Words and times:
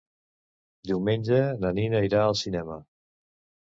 Diumenge 0.93 1.43
na 1.61 1.75
Nina 1.79 2.05
irà 2.11 2.27
al 2.27 2.43
cinema. 2.45 2.85